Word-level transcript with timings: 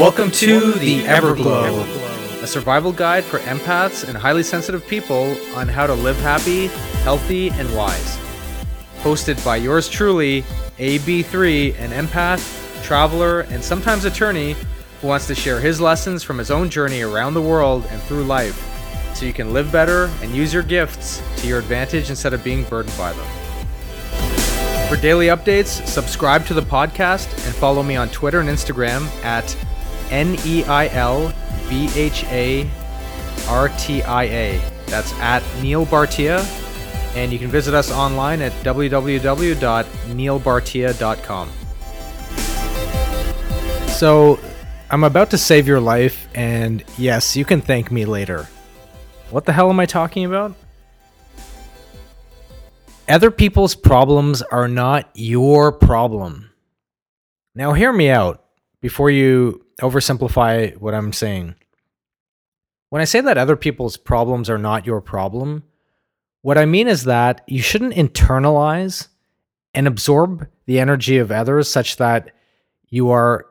Welcome 0.00 0.30
to 0.30 0.72
the 0.72 1.02
Everglow, 1.02 1.82
a 2.42 2.46
survival 2.46 2.90
guide 2.90 3.22
for 3.22 3.38
empaths 3.40 4.08
and 4.08 4.16
highly 4.16 4.42
sensitive 4.42 4.86
people 4.86 5.36
on 5.54 5.68
how 5.68 5.86
to 5.86 5.92
live 5.92 6.16
happy, 6.20 6.68
healthy, 7.04 7.50
and 7.50 7.76
wise. 7.76 8.18
Hosted 9.02 9.44
by 9.44 9.56
yours 9.56 9.90
truly, 9.90 10.40
AB3, 10.78 11.78
an 11.78 11.90
empath, 11.90 12.82
traveler, 12.82 13.40
and 13.40 13.62
sometimes 13.62 14.06
attorney 14.06 14.56
who 15.02 15.06
wants 15.06 15.26
to 15.26 15.34
share 15.34 15.60
his 15.60 15.82
lessons 15.82 16.22
from 16.22 16.38
his 16.38 16.50
own 16.50 16.70
journey 16.70 17.02
around 17.02 17.34
the 17.34 17.42
world 17.42 17.86
and 17.90 18.00
through 18.04 18.24
life 18.24 18.58
so 19.14 19.26
you 19.26 19.34
can 19.34 19.52
live 19.52 19.70
better 19.70 20.10
and 20.22 20.34
use 20.34 20.50
your 20.50 20.62
gifts 20.62 21.22
to 21.36 21.46
your 21.46 21.58
advantage 21.58 22.08
instead 22.08 22.32
of 22.32 22.42
being 22.42 22.64
burdened 22.64 22.96
by 22.96 23.12
them. 23.12 23.26
For 24.88 24.96
daily 24.96 25.26
updates, 25.26 25.86
subscribe 25.86 26.46
to 26.46 26.54
the 26.54 26.62
podcast 26.62 27.30
and 27.44 27.54
follow 27.54 27.82
me 27.82 27.96
on 27.96 28.08
Twitter 28.08 28.40
and 28.40 28.48
Instagram 28.48 29.06
at 29.22 29.54
N 30.10 30.36
E 30.44 30.64
I 30.64 30.88
L 30.88 31.32
B 31.68 31.88
H 31.94 32.24
A 32.24 32.68
R 33.48 33.68
T 33.78 34.02
I 34.02 34.24
A. 34.24 34.60
That's 34.86 35.12
at 35.14 35.42
Neil 35.62 35.86
Bhartia. 35.86 36.44
And 37.16 37.32
you 37.32 37.38
can 37.38 37.48
visit 37.48 37.72
us 37.74 37.90
online 37.90 38.42
at 38.42 38.52
www.neilbhartia.com. 38.62 41.48
So, 43.88 44.38
I'm 44.90 45.04
about 45.04 45.30
to 45.30 45.38
save 45.38 45.68
your 45.68 45.80
life, 45.80 46.28
and 46.34 46.84
yes, 46.98 47.36
you 47.36 47.44
can 47.44 47.60
thank 47.60 47.92
me 47.92 48.04
later. 48.04 48.48
What 49.30 49.44
the 49.44 49.52
hell 49.52 49.70
am 49.70 49.78
I 49.78 49.86
talking 49.86 50.24
about? 50.24 50.54
Other 53.08 53.30
people's 53.30 53.74
problems 53.74 54.42
are 54.42 54.68
not 54.68 55.10
your 55.14 55.72
problem. 55.72 56.50
Now, 57.54 57.72
hear 57.72 57.92
me 57.92 58.08
out 58.08 58.44
before 58.80 59.10
you 59.10 59.64
oversimplify 59.80 60.76
what 60.76 60.94
I'm 60.94 61.12
saying. 61.12 61.54
When 62.90 63.02
I 63.02 63.04
say 63.04 63.20
that 63.20 63.38
other 63.38 63.56
people's 63.56 63.96
problems 63.96 64.50
are 64.50 64.58
not 64.58 64.86
your 64.86 65.00
problem, 65.00 65.64
what 66.42 66.58
I 66.58 66.66
mean 66.66 66.88
is 66.88 67.04
that 67.04 67.42
you 67.46 67.62
shouldn't 67.62 67.94
internalize 67.94 69.08
and 69.74 69.86
absorb 69.86 70.48
the 70.66 70.80
energy 70.80 71.18
of 71.18 71.30
others 71.30 71.68
such 71.68 71.96
that 71.96 72.34
you 72.88 73.10
are 73.10 73.46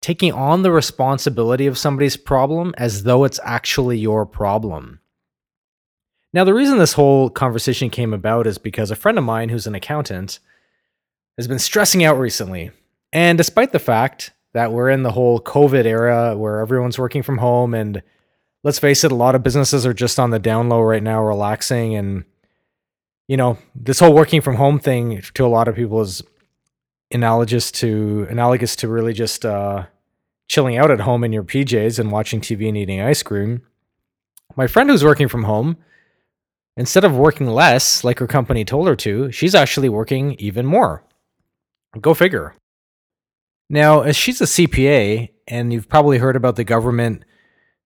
taking 0.00 0.32
on 0.32 0.62
the 0.62 0.70
responsibility 0.70 1.66
of 1.66 1.78
somebody's 1.78 2.16
problem 2.16 2.74
as 2.76 3.04
though 3.04 3.24
it's 3.24 3.40
actually 3.42 3.98
your 3.98 4.26
problem. 4.26 5.00
Now, 6.34 6.44
the 6.44 6.52
reason 6.52 6.76
this 6.76 6.92
whole 6.92 7.30
conversation 7.30 7.88
came 7.88 8.12
about 8.12 8.46
is 8.46 8.58
because 8.58 8.90
a 8.90 8.96
friend 8.96 9.16
of 9.16 9.24
mine 9.24 9.48
who's 9.48 9.66
an 9.66 9.74
accountant 9.74 10.40
has 11.38 11.48
been 11.48 11.58
stressing 11.58 12.04
out 12.04 12.18
recently. 12.18 12.70
And 13.14 13.38
despite 13.38 13.72
the 13.72 13.78
fact 13.78 14.32
that 14.54 14.72
we're 14.72 14.88
in 14.88 15.02
the 15.02 15.12
whole 15.12 15.40
COVID 15.40 15.84
era 15.84 16.36
where 16.36 16.60
everyone's 16.60 16.98
working 16.98 17.22
from 17.22 17.38
home, 17.38 17.74
and 17.74 18.02
let's 18.62 18.78
face 18.78 19.04
it, 19.04 19.12
a 19.12 19.16
lot 19.16 19.34
of 19.34 19.42
businesses 19.42 19.84
are 19.84 19.92
just 19.92 20.18
on 20.18 20.30
the 20.30 20.38
down 20.38 20.68
low 20.68 20.80
right 20.80 21.02
now, 21.02 21.22
relaxing. 21.22 21.94
And, 21.94 22.24
you 23.28 23.36
know, 23.36 23.58
this 23.74 24.00
whole 24.00 24.14
working 24.14 24.40
from 24.40 24.56
home 24.56 24.78
thing 24.78 25.20
to 25.34 25.44
a 25.44 25.48
lot 25.48 25.68
of 25.68 25.76
people 25.76 26.00
is 26.00 26.22
analogous 27.10 27.70
to 27.70 28.26
analogous 28.30 28.74
to 28.76 28.88
really 28.88 29.12
just 29.12 29.44
uh, 29.44 29.84
chilling 30.48 30.78
out 30.78 30.90
at 30.90 31.00
home 31.00 31.22
in 31.22 31.32
your 31.32 31.44
PJs 31.44 31.98
and 31.98 32.10
watching 32.10 32.40
TV 32.40 32.68
and 32.68 32.76
eating 32.76 33.00
ice 33.00 33.22
cream. 33.22 33.62
My 34.56 34.66
friend 34.66 34.88
who's 34.88 35.04
working 35.04 35.28
from 35.28 35.44
home 35.44 35.76
Instead 36.76 37.04
of 37.04 37.16
working 37.16 37.46
less, 37.46 38.02
like 38.02 38.18
her 38.18 38.26
company 38.26 38.64
told 38.64 38.88
her 38.88 38.96
to, 38.96 39.30
she's 39.30 39.54
actually 39.54 39.88
working 39.88 40.34
even 40.40 40.66
more. 40.66 41.04
Go 42.00 42.14
figure. 42.14 42.54
Now, 43.68 44.02
as 44.02 44.16
she's 44.16 44.40
a 44.40 44.44
CPA, 44.44 45.30
and 45.48 45.72
you've 45.72 45.88
probably 45.88 46.18
heard 46.18 46.36
about 46.36 46.56
the 46.56 46.64
government 46.64 47.24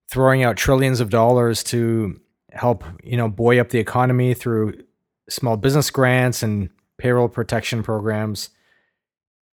throwing 0.09 0.43
out 0.43 0.57
trillions 0.57 0.99
of 0.99 1.09
dollars 1.09 1.63
to 1.65 2.19
help, 2.51 2.83
you 3.03 3.17
know, 3.17 3.29
buoy 3.29 3.59
up 3.59 3.69
the 3.69 3.79
economy 3.79 4.33
through 4.33 4.73
small 5.29 5.57
business 5.57 5.89
grants 5.89 6.41
and 6.41 6.69
payroll 6.97 7.29
protection 7.29 7.83
programs. 7.83 8.49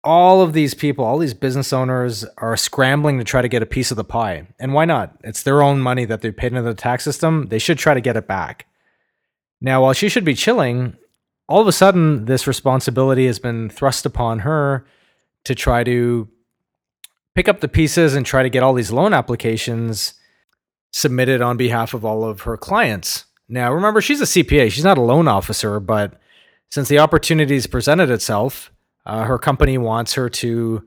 All 0.03 0.43
of 0.43 0.53
these 0.53 0.75
people, 0.75 1.05
all 1.05 1.19
these 1.19 1.35
business 1.35 1.73
owners 1.73 2.25
are 2.39 2.57
scrambling 2.57 3.19
to 3.19 3.25
try 3.25 3.43
to 3.43 3.49
get 3.49 3.63
a 3.63 3.67
piece 3.67 3.91
of 3.91 3.97
the 3.97 4.05
pie. 4.05 4.47
And 4.59 4.75
why 4.75 4.85
not? 4.85 5.17
It's 5.25 5.43
their 5.43 5.63
own 5.63 5.81
money 5.81 6.05
that 6.05 6.21
they 6.21 6.31
paid 6.31 6.49
into 6.49 6.63
the 6.63 6.75
tax 6.75 7.05
system. 7.05 7.47
They 7.49 7.59
should 7.59 7.79
try 7.79 7.95
to 7.95 8.01
get 8.01 8.17
it 8.17 8.29
back. 8.29 8.67
Now, 9.61 9.83
while 9.83 9.95
she 9.95 10.11
should 10.11 10.25
be 10.25 10.35
chilling, 10.35 10.97
all 11.49 11.63
of 11.63 11.67
a 11.67 11.73
sudden 11.73 12.27
this 12.27 12.47
responsibility 12.47 13.27
has 13.27 13.39
been 13.39 13.71
thrust 13.71 14.05
upon 14.05 14.41
her 14.41 14.87
to 15.45 15.55
try 15.55 15.85
to 15.85 16.29
pick 17.35 17.49
up 17.49 17.61
the 17.61 17.69
pieces 17.69 18.15
and 18.15 18.25
try 18.25 18.43
to 18.43 18.51
get 18.51 18.63
all 18.63 18.75
these 18.75 18.93
loan 18.93 19.13
applications 19.13 20.15
submitted 20.93 21.43
on 21.43 21.57
behalf 21.57 21.95
of 21.95 22.05
all 22.05 22.25
of 22.25 22.43
her 22.43 22.57
clients. 22.57 23.25
Now, 23.49 23.73
remember, 23.73 24.01
she's 24.01 24.21
a 24.21 24.25
CPA, 24.25 24.71
she's 24.71 24.85
not 24.85 24.99
a 24.99 25.03
loan 25.03 25.29
officer, 25.29 25.81
but 25.81 26.21
since 26.71 26.89
the 26.89 26.99
opportunities 26.99 27.67
presented 27.67 28.11
itself, 28.11 28.73
uh, 29.05 29.25
her 29.25 29.39
company 29.39 29.77
wants 29.77 30.15
her 30.15 30.29
to 30.31 30.87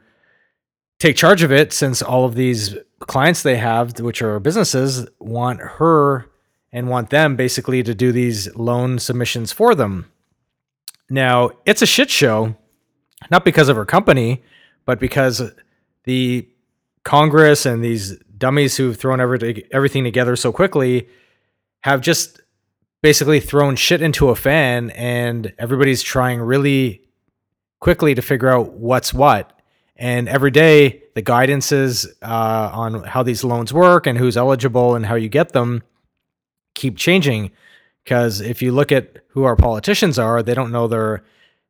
take 0.99 1.15
charge 1.15 1.43
of 1.43 1.51
it 1.51 1.71
since 1.71 2.01
all 2.01 2.25
of 2.25 2.35
these 2.35 2.75
clients 3.01 3.43
they 3.43 3.57
have, 3.57 3.99
which 3.99 4.21
are 4.21 4.39
businesses, 4.39 5.07
want 5.19 5.59
her 5.59 6.29
and 6.71 6.89
want 6.89 7.09
them 7.09 7.35
basically 7.35 7.83
to 7.83 7.93
do 7.93 8.11
these 8.11 8.53
loan 8.55 8.99
submissions 8.99 9.51
for 9.51 9.75
them. 9.75 10.11
Now, 11.09 11.51
it's 11.65 11.81
a 11.81 11.85
shit 11.85 12.09
show, 12.09 12.55
not 13.31 13.45
because 13.45 13.69
of 13.69 13.75
her 13.75 13.85
company, 13.85 14.43
but 14.85 14.99
because 14.99 15.51
the 16.03 16.47
Congress 17.03 17.65
and 17.65 17.83
these 17.83 18.17
dummies 18.37 18.77
who've 18.77 18.97
thrown 18.97 19.19
everything 19.19 20.03
together 20.03 20.35
so 20.35 20.51
quickly 20.51 21.07
have 21.81 22.01
just 22.01 22.41
basically 23.01 23.39
thrown 23.39 23.75
shit 23.75 24.01
into 24.01 24.29
a 24.29 24.35
fan 24.35 24.89
and 24.91 25.53
everybody's 25.57 26.01
trying 26.01 26.39
really 26.39 27.01
quickly 27.79 28.15
to 28.15 28.21
figure 28.21 28.49
out 28.49 28.73
what's 28.73 29.13
what. 29.13 29.53
And 29.95 30.29
every 30.29 30.51
day, 30.51 31.03
the 31.15 31.23
guidances 31.23 32.07
uh, 32.21 32.69
on 32.73 33.03
how 33.03 33.23
these 33.23 33.43
loans 33.43 33.73
work 33.73 34.05
and 34.05 34.17
who's 34.17 34.37
eligible 34.37 34.95
and 34.95 35.05
how 35.05 35.15
you 35.15 35.29
get 35.29 35.53
them 35.53 35.81
keep 36.75 36.97
changing 36.97 37.51
because 38.03 38.39
if 38.39 38.61
you 38.61 38.71
look 38.71 38.93
at 38.93 39.17
who 39.29 39.43
our 39.43 39.57
politicians 39.57 40.17
are, 40.17 40.41
they 40.41 40.53
don't 40.53 40.71
know 40.71 40.87
their 40.87 41.25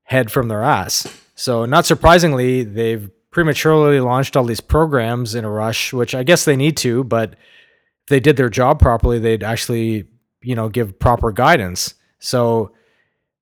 head 0.08 0.32
from 0.32 0.48
their 0.48 0.64
ass. 0.64 1.08
So, 1.36 1.66
not 1.66 1.86
surprisingly, 1.86 2.64
they've 2.64 3.10
prematurely 3.32 4.00
launched 4.00 4.36
all 4.36 4.46
these 4.46 4.62
programs 4.62 5.36
in 5.36 5.46
a 5.46 5.50
rush, 5.50 5.94
which 5.94 6.16
I 6.16 6.24
guess 6.24 6.46
they 6.46 6.56
need 6.56 6.78
to, 6.78 7.04
but 7.04 7.34
if 7.34 8.10
they 8.10 8.20
did 8.20 8.38
their 8.38 8.50
job 8.50 8.80
properly, 8.80 9.20
they'd 9.20 9.44
actually, 9.44 10.06
you 10.42 10.56
know, 10.56 10.70
give 10.70 10.98
proper 10.98 11.32
guidance. 11.32 11.94
So, 12.20 12.72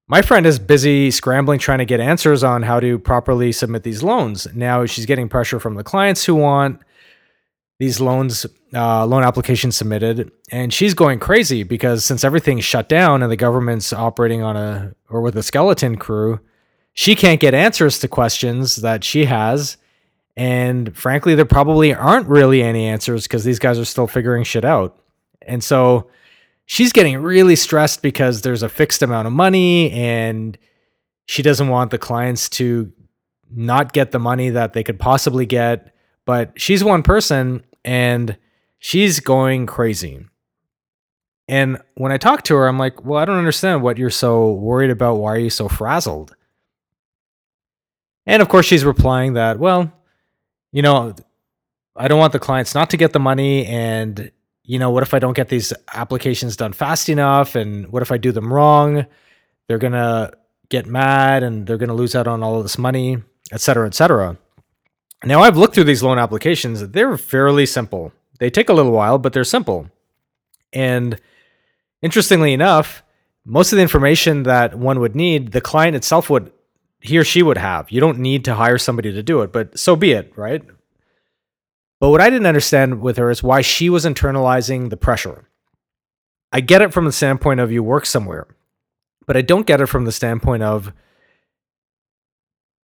my 0.08 0.22
friend 0.22 0.46
is 0.46 0.60
busy 0.60 1.10
scrambling 1.12 1.60
trying 1.60 1.80
to 1.80 1.86
get 1.86 2.00
answers 2.00 2.44
on 2.44 2.64
how 2.64 2.80
to 2.80 3.00
properly 3.00 3.52
submit 3.52 3.84
these 3.84 4.04
loans. 4.04 4.48
Now 4.54 4.86
she's 4.86 5.06
getting 5.06 5.30
pressure 5.30 5.60
from 5.60 5.76
the 5.76 5.84
clients 5.84 6.26
who 6.26 6.36
want 6.36 6.80
these 7.80 8.00
loans 8.00 8.46
uh, 8.74 9.06
loan 9.06 9.24
applications 9.24 9.76
submitted 9.76 10.32
and 10.52 10.74
she's 10.74 10.94
going 10.94 11.20
crazy 11.20 11.64
because 11.64 12.06
since 12.06 12.24
everything's 12.24 12.64
shut 12.64 12.88
down 12.88 13.24
and 13.24 13.32
the 13.32 13.36
government's 13.36 13.92
operating 13.92 14.42
on 14.42 14.56
a 14.56 14.94
or 15.10 15.22
with 15.22 15.36
a 15.38 15.44
skeleton 15.44 15.98
crew 15.98 16.40
she 16.96 17.16
can't 17.16 17.40
get 17.40 17.54
answers 17.54 18.00
to 18.00 18.08
questions 18.08 18.78
that 18.78 19.04
she 19.04 19.26
has 19.26 19.78
and 20.36 20.98
frankly 20.98 21.36
there 21.36 21.46
probably 21.46 21.94
aren't 21.94 22.28
really 22.28 22.64
any 22.64 22.86
answers 22.86 23.24
because 23.24 23.44
these 23.44 23.60
guys 23.60 23.78
are 23.78 23.86
still 23.86 24.08
figuring 24.08 24.44
shit 24.44 24.66
out 24.66 25.00
and 25.44 25.64
so 25.64 26.10
she's 26.66 26.92
getting 26.92 27.18
really 27.20 27.56
stressed 27.56 28.02
because 28.02 28.42
there's 28.42 28.64
a 28.64 28.70
fixed 28.70 29.04
amount 29.04 29.28
of 29.28 29.34
money 29.34 29.92
and 29.92 30.58
she 31.28 31.44
doesn't 31.44 31.70
want 31.70 31.92
the 31.92 31.98
clients 32.00 32.50
to 32.50 32.92
not 33.52 33.94
get 33.94 34.12
the 34.12 34.20
money 34.20 34.50
that 34.50 34.74
they 34.74 34.84
could 34.84 35.00
possibly 35.00 35.46
get 35.46 35.94
but 36.26 36.60
she's 36.60 36.84
one 36.84 37.04
person 37.04 37.64
and 37.84 38.38
she's 38.80 39.20
going 39.20 39.66
crazy. 39.68 40.26
And 41.48 41.80
when 41.94 42.12
I 42.12 42.18
talk 42.18 42.44
to 42.44 42.56
her, 42.56 42.68
I'm 42.68 42.80
like, 42.80 43.06
well, 43.06 43.20
I 43.20 43.26
don't 43.26 43.38
understand 43.38 43.84
what 43.84 43.98
you're 43.98 44.10
so 44.10 44.54
worried 44.54 44.90
about. 44.90 45.16
Why 45.16 45.34
are 45.34 45.40
you 45.40 45.52
so 45.52 45.70
frazzled? 45.70 46.36
And 48.26 48.42
of 48.42 48.50
course, 48.50 48.66
she's 48.66 48.84
replying 48.84 49.34
that, 49.34 49.60
well, 49.60 49.92
you 50.72 50.82
know, 50.82 51.16
I 51.96 52.08
don't 52.08 52.20
want 52.20 52.34
the 52.34 52.40
clients 52.40 52.76
not 52.76 52.90
to 52.90 52.98
get 52.98 53.14
the 53.14 53.20
money. 53.20 53.66
And, 53.66 54.32
you 54.64 54.80
know, 54.80 54.90
what 54.90 55.04
if 55.04 55.14
I 55.14 55.20
don't 55.20 55.36
get 55.36 55.50
these 55.50 55.72
applications 55.94 56.58
done 56.58 56.74
fast 56.74 57.08
enough? 57.08 57.56
And 57.56 57.88
what 57.92 58.02
if 58.02 58.12
I 58.12 58.18
do 58.18 58.32
them 58.32 58.52
wrong? 58.52 59.06
They're 59.68 59.78
going 59.78 59.94
to 59.94 60.32
get 60.70 60.88
mad 60.88 61.44
and 61.44 61.68
they're 61.68 61.78
going 61.78 61.90
to 61.90 61.96
lose 61.96 62.16
out 62.16 62.28
on 62.28 62.42
all 62.42 62.58
of 62.58 62.64
this 62.64 62.78
money, 62.78 63.18
et 63.52 63.62
cetera, 63.62 63.88
et 63.88 63.94
cetera. 63.94 64.38
Now, 65.24 65.42
I've 65.42 65.58
looked 65.58 65.76
through 65.76 65.86
these 65.86 66.04
loan 66.04 66.20
applications. 66.20 66.88
They're 66.90 67.18
fairly 67.18 67.66
simple. 67.66 68.12
They 68.40 68.50
take 68.50 68.70
a 68.70 68.74
little 68.74 68.92
while, 68.92 69.18
but 69.18 69.34
they're 69.34 69.44
simple. 69.44 69.90
And 70.74 71.20
interestingly 72.02 72.54
enough, 72.54 73.02
most 73.46 73.72
of 73.72 73.78
the 73.78 73.84
information 73.84 74.44
that 74.44 74.76
one 74.76 75.00
would 75.00 75.16
need, 75.16 75.52
the 75.52 75.62
client 75.62 75.96
itself 75.96 76.30
would, 76.30 76.52
he 77.08 77.18
or 77.18 77.24
she 77.24 77.44
would 77.44 77.58
have. 77.58 77.92
You 77.92 78.00
don't 78.02 78.20
need 78.20 78.46
to 78.46 78.56
hire 78.56 78.78
somebody 78.78 79.12
to 79.12 79.24
do 79.24 79.42
it, 79.42 79.52
but 79.52 79.78
so 79.78 79.96
be 79.96 80.12
it, 80.12 80.34
right? 80.36 80.64
But 82.00 82.10
what 82.10 82.22
I 82.22 82.30
didn't 82.30 82.48
understand 82.48 83.02
with 83.02 83.18
her 83.18 83.30
is 83.30 83.44
why 83.44 83.62
she 83.62 83.90
was 83.90 84.06
internalizing 84.06 84.90
the 84.90 84.98
pressure. 84.98 85.48
I 86.52 86.62
get 86.62 86.82
it 86.82 86.94
from 86.94 87.06
the 87.06 87.12
standpoint 87.12 87.60
of 87.60 87.72
you 87.72 87.84
work 87.84 88.06
somewhere, 88.06 88.48
but 89.26 89.36
I 89.38 89.42
don't 89.42 89.66
get 89.66 89.82
it 89.82 89.88
from 89.88 90.06
the 90.06 90.12
standpoint 90.12 90.64
of 90.64 90.94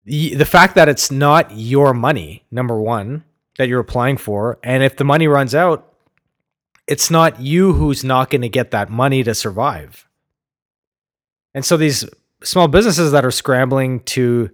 the, 0.05 0.45
fact 0.45 0.75
that 0.75 0.89
it's 0.89 1.11
not 1.11 1.51
your 1.51 1.93
money, 1.93 2.43
number 2.49 2.79
one, 2.79 3.23
that 3.57 3.67
you're 3.67 3.79
applying 3.79 4.17
for. 4.17 4.57
And 4.63 4.83
if 4.83 4.95
the 4.95 5.03
money 5.03 5.27
runs 5.27 5.53
out, 5.53 5.93
it's 6.87 7.11
not 7.11 7.39
you 7.39 7.73
who's 7.73 8.03
not 8.03 8.31
going 8.31 8.41
to 8.41 8.49
get 8.49 8.71
that 8.71 8.89
money 8.89 9.23
to 9.23 9.35
survive. 9.35 10.07
And 11.53 11.63
so 11.63 11.77
these 11.77 12.09
small 12.43 12.67
businesses 12.67 13.11
that 13.11 13.25
are 13.25 13.31
scrambling 13.31 14.01
to 14.01 14.49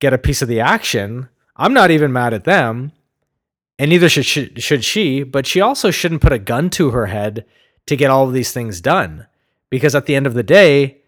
get 0.00 0.12
a 0.12 0.18
piece 0.18 0.42
of 0.42 0.48
the 0.48 0.60
action, 0.60 1.28
I'm 1.56 1.74
not 1.74 1.90
even 1.90 2.12
mad 2.12 2.34
at 2.34 2.44
them. 2.44 2.92
And 3.78 3.90
neither 3.90 4.08
should 4.08 4.26
she, 4.26 4.52
should 4.56 4.84
she, 4.84 5.22
but 5.22 5.46
she 5.46 5.60
also 5.60 5.90
shouldn't 5.90 6.22
put 6.22 6.32
a 6.32 6.38
gun 6.38 6.70
to 6.70 6.90
her 6.90 7.06
head 7.06 7.44
to 7.86 7.96
get 7.96 8.10
all 8.10 8.26
of 8.26 8.32
these 8.32 8.52
things 8.52 8.80
done. 8.80 9.26
Because 9.70 9.94
at 9.94 10.06
the 10.06 10.14
end 10.14 10.26
of 10.26 10.34
the 10.34 10.42
day, 10.42 10.98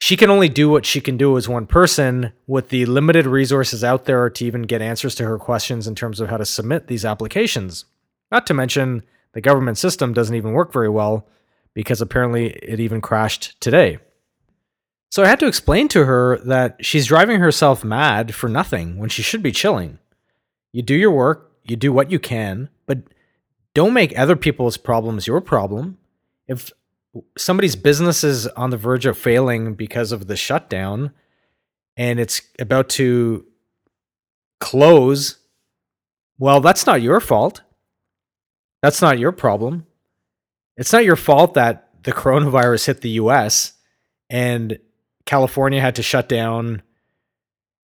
she 0.00 0.16
can 0.16 0.30
only 0.30 0.48
do 0.48 0.68
what 0.68 0.86
she 0.86 1.00
can 1.00 1.16
do 1.16 1.36
as 1.36 1.48
one 1.48 1.66
person 1.66 2.32
with 2.46 2.68
the 2.68 2.86
limited 2.86 3.26
resources 3.26 3.82
out 3.82 4.04
there 4.04 4.30
to 4.30 4.44
even 4.44 4.62
get 4.62 4.80
answers 4.80 5.14
to 5.16 5.24
her 5.24 5.38
questions 5.38 5.88
in 5.88 5.94
terms 5.94 6.20
of 6.20 6.28
how 6.28 6.36
to 6.36 6.46
submit 6.46 6.86
these 6.86 7.04
applications. 7.04 7.84
Not 8.30 8.46
to 8.46 8.54
mention, 8.54 9.02
the 9.32 9.40
government 9.40 9.78
system 9.78 10.12
doesn't 10.12 10.36
even 10.36 10.52
work 10.52 10.72
very 10.72 10.88
well 10.88 11.26
because 11.74 12.00
apparently 12.00 12.50
it 12.50 12.78
even 12.78 13.00
crashed 13.00 13.60
today. 13.60 13.98
So 15.10 15.22
I 15.22 15.28
had 15.28 15.40
to 15.40 15.46
explain 15.46 15.88
to 15.88 16.04
her 16.04 16.38
that 16.40 16.84
she's 16.84 17.06
driving 17.06 17.40
herself 17.40 17.82
mad 17.82 18.34
for 18.34 18.48
nothing 18.48 18.98
when 18.98 19.08
she 19.08 19.22
should 19.22 19.42
be 19.42 19.52
chilling. 19.52 19.98
You 20.72 20.82
do 20.82 20.94
your 20.94 21.10
work, 21.10 21.52
you 21.64 21.76
do 21.76 21.92
what 21.92 22.10
you 22.10 22.18
can, 22.18 22.68
but 22.86 22.98
don't 23.74 23.94
make 23.94 24.18
other 24.18 24.36
people's 24.36 24.76
problems 24.76 25.26
your 25.26 25.40
problem. 25.40 25.98
If 26.46 26.70
somebody's 27.36 27.76
business 27.76 28.22
is 28.22 28.46
on 28.48 28.70
the 28.70 28.76
verge 28.76 29.06
of 29.06 29.16
failing 29.16 29.74
because 29.74 30.12
of 30.12 30.26
the 30.26 30.36
shutdown 30.36 31.12
and 31.96 32.20
it's 32.20 32.42
about 32.58 32.90
to 32.90 33.46
close, 34.60 35.38
well, 36.38 36.60
that's 36.60 36.86
not 36.86 37.02
your 37.02 37.20
fault. 37.20 37.62
That's 38.82 39.02
not 39.02 39.18
your 39.18 39.32
problem. 39.32 39.86
It's 40.76 40.92
not 40.92 41.04
your 41.04 41.16
fault 41.16 41.54
that 41.54 41.88
the 42.02 42.12
coronavirus 42.12 42.86
hit 42.86 43.00
the 43.00 43.10
US 43.10 43.72
and 44.30 44.78
California 45.28 45.80
had 45.80 45.94
to 45.96 46.02
shut 46.02 46.28
down 46.28 46.82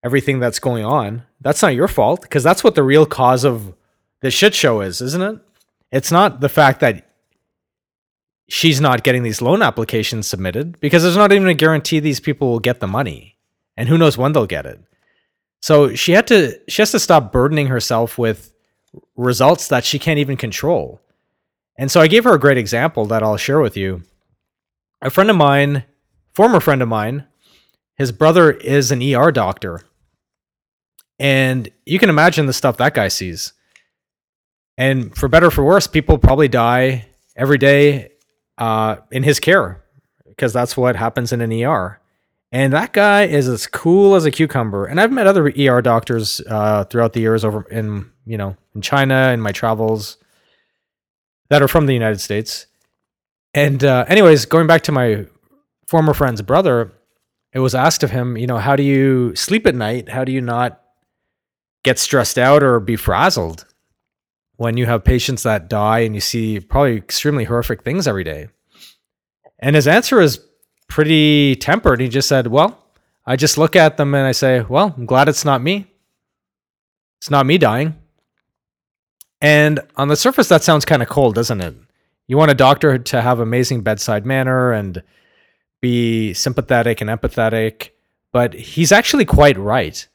everything 0.03 0.39
that's 0.39 0.59
going 0.59 0.83
on. 0.83 1.23
That's 1.39 1.61
not 1.61 1.75
your 1.75 1.87
fault 1.87 2.21
because 2.21 2.43
that's 2.43 2.63
what 2.63 2.75
the 2.75 2.83
real 2.83 3.05
cause 3.05 3.43
of 3.45 3.73
the 4.21 4.31
shit 4.31 4.53
show 4.53 4.81
is, 4.81 4.99
isn't 4.99 5.21
it? 5.21 5.39
It's 5.91 6.11
not 6.11 6.41
the 6.41 6.49
fact 6.49 6.81
that 6.81 7.05
she's 8.47 8.81
not 8.81 9.03
getting 9.03 9.23
these 9.23 9.41
loan 9.41 9.61
applications 9.61 10.27
submitted 10.27 10.79
because 10.79 11.03
there's 11.03 11.17
not 11.17 11.31
even 11.31 11.47
a 11.47 11.53
guarantee 11.53 11.99
these 11.99 12.19
people 12.19 12.49
will 12.49 12.59
get 12.59 12.79
the 12.79 12.87
money 12.87 13.37
and 13.77 13.89
who 13.89 13.97
knows 13.97 14.17
when 14.17 14.33
they'll 14.33 14.45
get 14.45 14.65
it 14.65 14.79
so 15.61 15.95
she 15.95 16.11
had 16.11 16.27
to 16.27 16.59
she 16.67 16.81
has 16.81 16.91
to 16.91 16.99
stop 16.99 17.31
burdening 17.31 17.67
herself 17.67 18.17
with 18.17 18.53
results 19.15 19.67
that 19.69 19.83
she 19.83 19.97
can't 19.97 20.19
even 20.19 20.37
control 20.37 21.01
and 21.77 21.89
so 21.89 21.99
i 21.99 22.07
gave 22.07 22.23
her 22.23 22.35
a 22.35 22.39
great 22.39 22.57
example 22.57 23.05
that 23.05 23.23
i'll 23.23 23.37
share 23.37 23.59
with 23.59 23.75
you 23.75 24.03
a 25.01 25.09
friend 25.09 25.29
of 25.29 25.35
mine 25.35 25.83
former 26.33 26.59
friend 26.59 26.81
of 26.81 26.87
mine 26.87 27.25
his 27.97 28.11
brother 28.11 28.51
is 28.51 28.91
an 28.91 29.01
er 29.01 29.31
doctor 29.31 29.81
and 31.17 31.69
you 31.85 31.99
can 31.99 32.09
imagine 32.09 32.45
the 32.45 32.53
stuff 32.53 32.77
that 32.77 32.93
guy 32.93 33.07
sees 33.07 33.53
and 34.77 35.15
for 35.15 35.27
better 35.27 35.47
or 35.47 35.51
for 35.51 35.63
worse 35.63 35.87
people 35.87 36.17
probably 36.17 36.47
die 36.47 37.05
every 37.35 37.57
day 37.57 38.11
uh, 38.57 38.97
in 39.11 39.23
his 39.23 39.39
care 39.39 39.83
because 40.27 40.53
that's 40.53 40.75
what 40.75 40.95
happens 40.95 41.31
in 41.31 41.41
an 41.41 41.51
ER. 41.51 41.99
And 42.51 42.73
that 42.73 42.93
guy 42.93 43.23
is 43.23 43.47
as 43.47 43.67
cool 43.67 44.15
as 44.15 44.25
a 44.25 44.31
cucumber. 44.31 44.85
And 44.85 44.99
I've 44.99 45.11
met 45.11 45.27
other 45.27 45.47
ER 45.47 45.81
doctors 45.81 46.41
uh, 46.47 46.85
throughout 46.85 47.13
the 47.13 47.19
years 47.19 47.43
over 47.43 47.63
in 47.69 48.11
you 48.25 48.37
know 48.37 48.55
in 48.73 48.81
China 48.81 49.31
in 49.31 49.41
my 49.41 49.51
travels 49.51 50.17
that 51.49 51.61
are 51.61 51.67
from 51.67 51.85
the 51.85 51.93
United 51.93 52.21
States. 52.21 52.67
And 53.53 53.83
uh, 53.83 54.05
anyways, 54.07 54.45
going 54.45 54.67
back 54.67 54.83
to 54.83 54.91
my 54.91 55.25
former 55.87 56.13
friend's 56.13 56.41
brother, 56.41 56.91
it 57.55 57.59
was 57.59 57.73
asked 57.73 58.03
of 58.03 58.11
him, 58.11 58.37
you 58.37 58.45
know, 58.45 58.59
how 58.59 58.75
do 58.75 58.83
you 58.83 59.35
sleep 59.35 59.65
at 59.65 59.73
night? 59.73 60.09
How 60.09 60.23
do 60.23 60.31
you 60.31 60.41
not 60.41 60.81
get 61.83 61.97
stressed 61.97 62.37
out 62.37 62.61
or 62.61 62.79
be 62.79 62.95
frazzled? 62.95 63.65
when 64.57 64.77
you 64.77 64.85
have 64.85 65.03
patients 65.03 65.43
that 65.43 65.69
die 65.69 65.99
and 65.99 66.15
you 66.15 66.21
see 66.21 66.59
probably 66.59 66.97
extremely 66.97 67.43
horrific 67.43 67.83
things 67.83 68.07
every 68.07 68.23
day? 68.23 68.47
And 69.59 69.75
his 69.75 69.87
answer 69.87 70.21
is 70.21 70.39
pretty 70.87 71.55
tempered. 71.55 71.99
He 71.99 72.07
just 72.07 72.27
said, 72.27 72.47
Well, 72.47 72.77
I 73.25 73.35
just 73.35 73.57
look 73.57 73.75
at 73.75 73.97
them 73.97 74.13
and 74.13 74.25
I 74.25 74.31
say, 74.31 74.61
Well, 74.61 74.93
I'm 74.97 75.05
glad 75.05 75.29
it's 75.29 75.45
not 75.45 75.61
me. 75.61 75.87
It's 77.19 77.29
not 77.29 77.45
me 77.45 77.57
dying. 77.57 77.95
And 79.41 79.79
on 79.95 80.07
the 80.07 80.15
surface, 80.15 80.47
that 80.49 80.63
sounds 80.63 80.85
kind 80.85 81.01
of 81.01 81.09
cold, 81.09 81.35
doesn't 81.35 81.61
it? 81.61 81.75
You 82.27 82.37
want 82.37 82.51
a 82.51 82.55
doctor 82.55 82.97
to 82.97 83.21
have 83.21 83.39
amazing 83.39 83.81
bedside 83.81 84.25
manner 84.25 84.71
and 84.71 85.03
be 85.81 86.33
sympathetic 86.33 87.01
and 87.01 87.09
empathetic, 87.09 87.89
but 88.31 88.53
he's 88.53 88.91
actually 88.91 89.25
quite 89.25 89.57
right. 89.57 90.07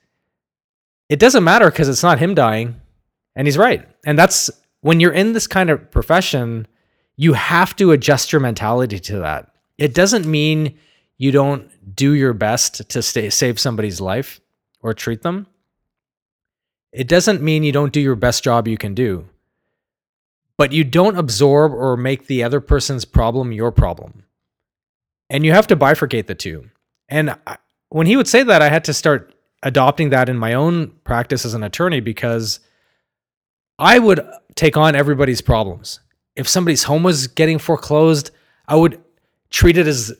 It 1.08 1.18
doesn't 1.18 1.44
matter 1.44 1.70
because 1.70 1.88
it's 1.88 2.02
not 2.02 2.18
him 2.18 2.34
dying, 2.34 2.80
and 3.34 3.46
he's 3.46 3.58
right. 3.58 3.86
And 4.04 4.18
that's 4.18 4.50
when 4.80 5.00
you're 5.00 5.12
in 5.12 5.32
this 5.32 5.46
kind 5.46 5.70
of 5.70 5.90
profession, 5.90 6.66
you 7.16 7.34
have 7.34 7.76
to 7.76 7.92
adjust 7.92 8.32
your 8.32 8.40
mentality 8.40 8.98
to 8.98 9.18
that. 9.18 9.52
It 9.78 9.94
doesn't 9.94 10.26
mean 10.26 10.78
you 11.18 11.32
don't 11.32 11.70
do 11.94 12.12
your 12.14 12.32
best 12.32 12.88
to 12.90 13.02
stay, 13.02 13.28
save 13.30 13.60
somebody's 13.60 14.00
life 14.00 14.40
or 14.82 14.94
treat 14.94 15.22
them. 15.22 15.46
It 16.92 17.08
doesn't 17.08 17.42
mean 17.42 17.62
you 17.62 17.72
don't 17.72 17.92
do 17.92 18.00
your 18.00 18.16
best 18.16 18.42
job 18.42 18.66
you 18.66 18.78
can 18.78 18.94
do. 18.94 19.28
But 20.56 20.72
you 20.72 20.84
don't 20.84 21.16
absorb 21.16 21.72
or 21.72 21.96
make 21.96 22.26
the 22.26 22.42
other 22.42 22.60
person's 22.60 23.04
problem 23.04 23.52
your 23.52 23.70
problem. 23.70 24.24
And 25.30 25.44
you 25.44 25.52
have 25.52 25.68
to 25.68 25.76
bifurcate 25.76 26.26
the 26.26 26.34
two. 26.34 26.68
And 27.08 27.34
when 27.88 28.06
he 28.06 28.16
would 28.16 28.28
say 28.28 28.42
that, 28.42 28.60
I 28.60 28.68
had 28.68 28.84
to 28.84 28.94
start 28.94 29.34
adopting 29.62 30.10
that 30.10 30.28
in 30.28 30.36
my 30.36 30.54
own 30.54 30.88
practice 31.04 31.44
as 31.44 31.54
an 31.54 31.62
attorney 31.62 32.00
because 32.00 32.60
I 33.78 33.98
would 33.98 34.20
take 34.56 34.76
on 34.76 34.94
everybody's 34.94 35.40
problems. 35.40 36.00
If 36.36 36.48
somebody's 36.48 36.84
home 36.84 37.02
was 37.02 37.28
getting 37.28 37.58
foreclosed, 37.58 38.30
I 38.66 38.76
would 38.76 39.02
treat 39.50 39.78
it 39.78 39.86
as 39.86 40.12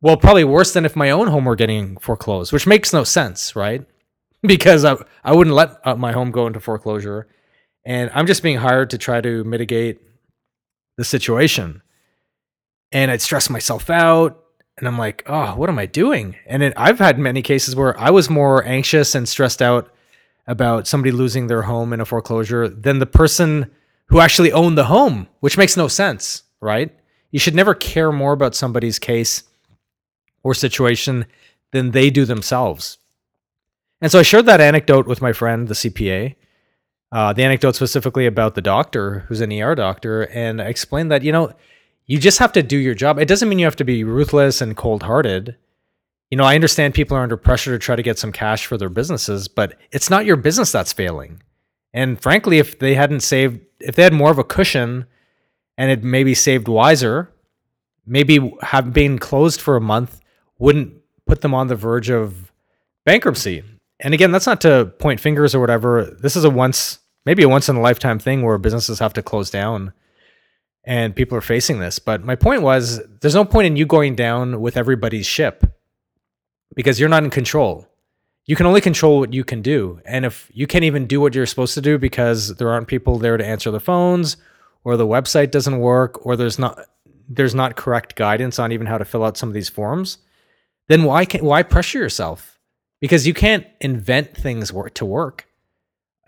well, 0.00 0.16
probably 0.16 0.44
worse 0.44 0.72
than 0.72 0.84
if 0.84 0.94
my 0.96 1.10
own 1.10 1.28
home 1.28 1.44
were 1.44 1.56
getting 1.56 1.96
foreclosed, 1.98 2.52
which 2.52 2.66
makes 2.66 2.92
no 2.92 3.04
sense, 3.04 3.54
right? 3.54 3.84
Because 4.42 4.84
I, 4.84 4.96
I 5.24 5.34
wouldn't 5.34 5.56
let 5.56 5.80
uh, 5.84 5.96
my 5.96 6.12
home 6.12 6.30
go 6.30 6.46
into 6.46 6.60
foreclosure. 6.60 7.26
And 7.84 8.10
I'm 8.14 8.26
just 8.26 8.42
being 8.42 8.58
hired 8.58 8.90
to 8.90 8.98
try 8.98 9.20
to 9.20 9.42
mitigate 9.42 10.00
the 10.96 11.04
situation. 11.04 11.82
And 12.92 13.10
I'd 13.10 13.22
stress 13.22 13.50
myself 13.50 13.90
out. 13.90 14.45
And 14.78 14.86
I'm 14.86 14.98
like, 14.98 15.22
oh, 15.26 15.56
what 15.56 15.70
am 15.70 15.78
I 15.78 15.86
doing? 15.86 16.36
And 16.46 16.62
it, 16.62 16.74
I've 16.76 16.98
had 16.98 17.18
many 17.18 17.40
cases 17.40 17.74
where 17.74 17.98
I 17.98 18.10
was 18.10 18.28
more 18.28 18.64
anxious 18.64 19.14
and 19.14 19.28
stressed 19.28 19.62
out 19.62 19.90
about 20.46 20.86
somebody 20.86 21.10
losing 21.10 21.46
their 21.46 21.62
home 21.62 21.92
in 21.92 22.00
a 22.00 22.04
foreclosure 22.04 22.68
than 22.68 22.98
the 22.98 23.06
person 23.06 23.70
who 24.06 24.20
actually 24.20 24.52
owned 24.52 24.76
the 24.76 24.84
home, 24.84 25.28
which 25.40 25.58
makes 25.58 25.76
no 25.76 25.88
sense, 25.88 26.42
right? 26.60 26.94
You 27.30 27.38
should 27.38 27.54
never 27.54 27.74
care 27.74 28.12
more 28.12 28.32
about 28.32 28.54
somebody's 28.54 28.98
case 28.98 29.42
or 30.42 30.54
situation 30.54 31.26
than 31.72 31.90
they 31.90 32.10
do 32.10 32.24
themselves. 32.24 32.98
And 34.00 34.12
so 34.12 34.18
I 34.18 34.22
shared 34.22 34.46
that 34.46 34.60
anecdote 34.60 35.06
with 35.06 35.22
my 35.22 35.32
friend, 35.32 35.68
the 35.68 35.74
CPA, 35.74 36.36
uh, 37.12 37.32
the 37.32 37.42
anecdote 37.42 37.74
specifically 37.74 38.26
about 38.26 38.54
the 38.54 38.62
doctor 38.62 39.20
who's 39.20 39.40
an 39.40 39.52
ER 39.52 39.74
doctor. 39.74 40.22
And 40.22 40.60
I 40.60 40.66
explained 40.66 41.10
that, 41.10 41.22
you 41.22 41.32
know, 41.32 41.52
you 42.06 42.18
just 42.18 42.38
have 42.38 42.52
to 42.52 42.62
do 42.62 42.76
your 42.76 42.94
job. 42.94 43.18
It 43.18 43.28
doesn't 43.28 43.48
mean 43.48 43.58
you 43.58 43.66
have 43.66 43.76
to 43.76 43.84
be 43.84 44.04
ruthless 44.04 44.60
and 44.60 44.76
cold 44.76 45.02
hearted 45.02 45.56
you 46.30 46.36
know, 46.36 46.44
I 46.44 46.54
understand 46.54 46.94
people 46.94 47.16
are 47.16 47.22
under 47.22 47.36
pressure 47.36 47.70
to 47.72 47.78
try 47.78 47.94
to 47.94 48.02
get 48.02 48.18
some 48.18 48.32
cash 48.32 48.66
for 48.66 48.76
their 48.76 48.88
businesses, 48.88 49.46
but 49.46 49.78
it's 49.92 50.10
not 50.10 50.26
your 50.26 50.36
business 50.36 50.72
that's 50.72 50.92
failing. 50.92 51.42
And 51.92 52.20
frankly, 52.20 52.58
if 52.58 52.78
they 52.78 52.94
hadn't 52.94 53.20
saved, 53.20 53.60
if 53.80 53.94
they 53.94 54.02
had 54.02 54.12
more 54.12 54.30
of 54.30 54.38
a 54.38 54.44
cushion 54.44 55.06
and 55.78 55.90
it 55.90 56.02
maybe 56.02 56.34
saved 56.34 56.68
wiser, 56.68 57.32
maybe 58.06 58.52
have 58.62 58.92
been 58.92 59.18
closed 59.18 59.60
for 59.60 59.76
a 59.76 59.80
month 59.80 60.20
wouldn't 60.58 60.94
put 61.26 61.42
them 61.42 61.54
on 61.54 61.68
the 61.68 61.76
verge 61.76 62.10
of 62.10 62.52
bankruptcy. 63.04 63.62
And 64.00 64.14
again, 64.14 64.32
that's 64.32 64.46
not 64.46 64.60
to 64.62 64.92
point 64.98 65.20
fingers 65.20 65.54
or 65.54 65.60
whatever. 65.60 66.04
This 66.04 66.34
is 66.34 66.44
a 66.44 66.50
once, 66.50 66.98
maybe 67.24 67.42
a 67.42 67.48
once 67.48 67.68
in 67.68 67.76
a 67.76 67.80
lifetime 67.80 68.18
thing 68.18 68.42
where 68.42 68.58
businesses 68.58 68.98
have 68.98 69.12
to 69.14 69.22
close 69.22 69.50
down 69.50 69.92
and 70.86 71.16
people 71.16 71.36
are 71.36 71.42
facing 71.42 71.80
this. 71.80 71.98
But 71.98 72.24
my 72.24 72.36
point 72.36 72.62
was 72.62 73.02
there's 73.20 73.34
no 73.34 73.44
point 73.44 73.66
in 73.66 73.76
you 73.76 73.84
going 73.84 74.14
down 74.14 74.60
with 74.60 74.76
everybody's 74.76 75.26
ship 75.26 75.66
because 76.74 77.00
you're 77.00 77.08
not 77.08 77.24
in 77.24 77.30
control. 77.30 77.88
you 78.48 78.54
can 78.54 78.66
only 78.66 78.80
control 78.80 79.18
what 79.18 79.34
you 79.34 79.42
can 79.42 79.60
do. 79.60 80.00
And 80.04 80.24
if 80.24 80.48
you 80.54 80.68
can't 80.68 80.84
even 80.84 81.06
do 81.06 81.20
what 81.20 81.34
you're 81.34 81.46
supposed 81.46 81.74
to 81.74 81.80
do 81.80 81.98
because 81.98 82.54
there 82.56 82.70
aren't 82.70 82.86
people 82.86 83.18
there 83.18 83.36
to 83.36 83.44
answer 83.44 83.72
the 83.72 83.80
phones 83.80 84.36
or 84.84 84.96
the 84.96 85.06
website 85.06 85.50
doesn't 85.50 85.78
work 85.80 86.24
or 86.24 86.36
there's 86.36 86.58
not 86.58 86.78
there's 87.28 87.56
not 87.56 87.74
correct 87.74 88.14
guidance 88.14 88.60
on 88.60 88.70
even 88.70 88.86
how 88.86 88.98
to 88.98 89.04
fill 89.04 89.24
out 89.24 89.36
some 89.36 89.48
of 89.48 89.54
these 89.54 89.68
forms, 89.68 90.18
then 90.86 91.02
why 91.02 91.24
can 91.24 91.44
why 91.44 91.64
pressure 91.64 91.98
yourself? 91.98 92.60
Because 93.00 93.26
you 93.26 93.34
can't 93.34 93.66
invent 93.80 94.36
things 94.36 94.72
to 94.94 95.04
work. 95.04 95.48